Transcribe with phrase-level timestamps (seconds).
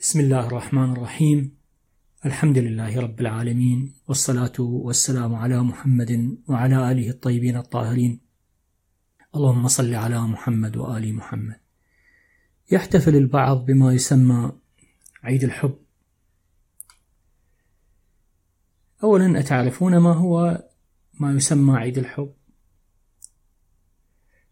[0.00, 1.56] بسم الله الرحمن الرحيم.
[2.26, 8.20] الحمد لله رب العالمين والصلاة والسلام على محمد وعلى آله الطيبين الطاهرين.
[9.36, 11.60] اللهم صل على محمد وآل محمد.
[12.72, 14.52] يحتفل البعض بما يسمى
[15.22, 15.78] عيد الحب.
[19.04, 20.64] أولا أتعرفون ما هو
[21.20, 22.34] ما يسمى عيد الحب؟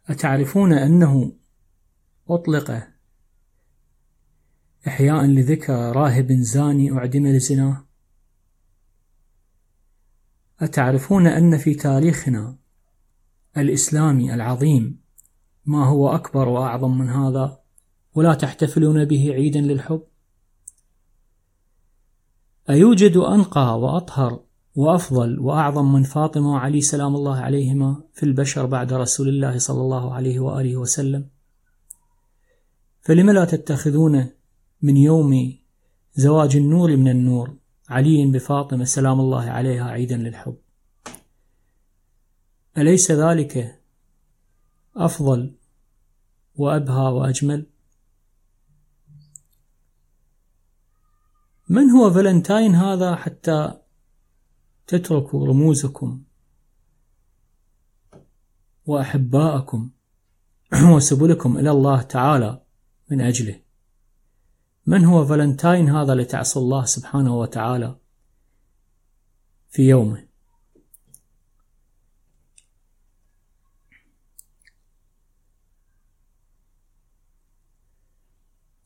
[0.09, 1.33] أتعرفون أنه
[2.29, 2.98] أطلق
[4.87, 7.85] إحياء لذكرى راهب زاني أعدم لزناه
[10.61, 12.57] أتعرفون أن في تاريخنا
[13.57, 15.01] الإسلامي العظيم
[15.67, 17.61] ما هو أكبر وأعظم من هذا
[18.15, 20.03] ولا تحتفلون به عيدا للحب؟
[22.71, 24.41] أيوجد أنقى وأطهر
[24.75, 30.15] وأفضل وأعظم من فاطمة وعلي سلام الله عليهما في البشر بعد رسول الله صلى الله
[30.15, 31.29] عليه وآله وسلم؟
[33.01, 34.31] فلم لا تتخذون
[34.83, 35.59] من يوم
[36.15, 37.57] زواج النور من النور
[37.89, 40.57] علي بفاطمة سلام الله عليها عيدا للحب.
[42.79, 43.81] أليس ذلك
[44.97, 45.55] أفضل
[46.57, 47.67] وأبهى وأجمل؟
[51.69, 53.81] من هو فالنتاين هذا حتى
[54.87, 56.23] تتركوا رموزكم
[58.87, 59.91] وأحباءكم
[60.95, 62.63] وسبلكم إلى الله تعالى
[63.11, 63.68] من أجله؟
[64.89, 67.97] من هو فالنتاين هذا لتعصى الله سبحانه وتعالى
[69.69, 70.29] في يومه؟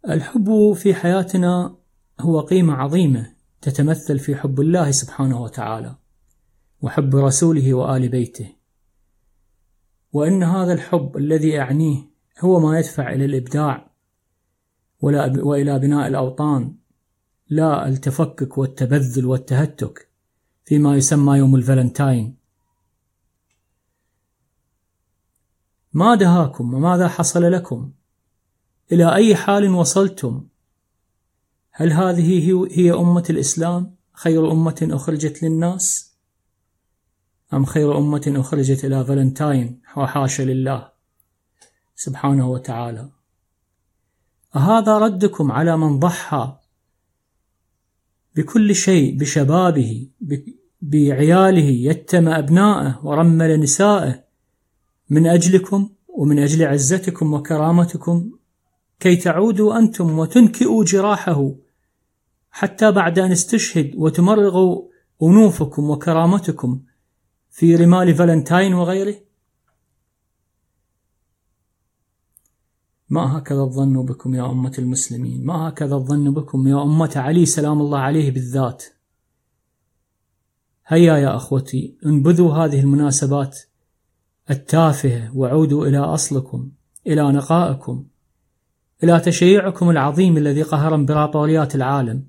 [0.09, 1.77] الحب في حياتنا
[2.21, 5.97] هو قيمة عظيمة تتمثل في حب الله سبحانه وتعالى
[6.81, 8.53] وحب رسوله وآل بيته.
[10.13, 12.03] وإن هذا الحب الذي أعنيه
[12.41, 13.92] هو ما يدفع إلى الإبداع
[15.03, 16.75] ولا وإلى بناء الأوطان
[17.49, 20.09] لا التفكك والتبذل والتهتك
[20.65, 22.37] فيما يسمى يوم الفالنتاين.
[25.93, 27.93] ما دهاكم وماذا حصل لكم؟
[28.93, 30.47] إلى أي حال وصلتم؟
[31.71, 36.13] هل هذه هي أمة الإسلام؟ خير أمة أخرجت للناس؟
[37.53, 40.93] أم خير أمة أخرجت إلى فالنتاين وحاشا لله
[41.95, 43.22] سبحانه وتعالى؟
[44.57, 46.57] أهذا ردكم على من ضحى
[48.37, 50.09] بكل شيء بشبابه
[50.83, 54.25] بعياله يتم أبناءه ورمل نسائه
[55.11, 58.31] من أجلكم ومن أجل عزتكم وكرامتكم
[59.01, 61.51] كي تعودوا أنتم وتنكئوا جراحه
[62.51, 64.83] حتى بعد أن استشهد وتمرغوا
[65.23, 66.81] أنوفكم وكرامتكم
[67.51, 69.15] في رمال فالنتاين وغيره.
[73.13, 77.81] ما هكذا الظن بكم يا أمة المسلمين؟ ما هكذا الظن بكم يا أمة علي سلام
[77.81, 78.85] الله عليه بالذات؟
[80.87, 83.59] هيا يا أخوتي انبذوا هذه المناسبات
[84.51, 86.71] التافهة وعودوا إلى أصلكم
[87.07, 88.07] إلى نقائكم
[89.05, 92.29] إلى تشيعكم العظيم الذي قهر امبراطوريات العالم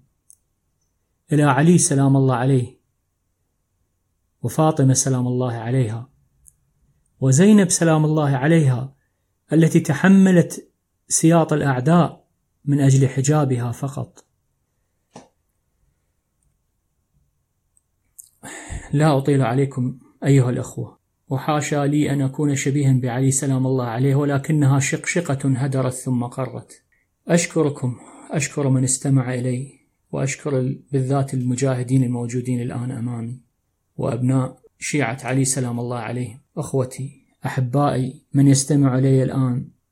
[1.32, 2.80] إلى علي سلام الله عليه
[4.42, 6.10] وفاطمة سلام الله عليها
[7.20, 8.96] وزينب سلام الله عليها
[9.54, 10.73] التي تحملت
[11.14, 12.28] سياط الأعداء
[12.66, 14.26] من أجل حجابها فقط.
[18.94, 21.00] لا أطيل عليكم أيها الأخوة.
[21.30, 26.84] وحاشا لي أن أكون شبيها بعلي سلام الله عليه ولكنها شقشقة هدرت ثم قرت.
[27.28, 27.96] أشكركم
[28.32, 29.80] أشكر من استمع إلي
[30.12, 33.42] وأشكر بالذات المجاهدين الموجودين الآن أمامي.
[33.98, 39.83] وأبناء شيعة علي سلام الله عليه أخوتي أحبائي من يستمع إلي الآن.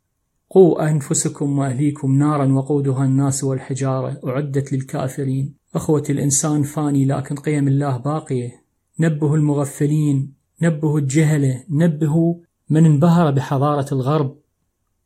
[0.54, 5.56] قوا أنفسكم وأهليكم نارا وقودها الناس والحجارة أعدت للكافرين.
[5.76, 8.52] أخوة الإنسان فاني لكن قيم الله باقية.
[9.00, 12.36] نبهوا المغفلين نبهوا الجهلة نبهوا
[12.70, 14.41] من انبهر بحضارة الغرب.